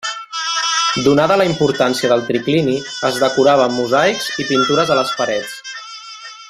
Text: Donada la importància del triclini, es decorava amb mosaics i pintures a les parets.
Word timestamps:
Donada 1.07 1.37
la 1.41 1.45
importància 1.49 2.09
del 2.13 2.25
triclini, 2.31 2.73
es 3.11 3.21
decorava 3.27 3.69
amb 3.69 3.81
mosaics 3.83 4.31
i 4.45 4.51
pintures 4.53 4.95
a 4.95 4.99
les 5.03 5.17
parets. 5.21 5.59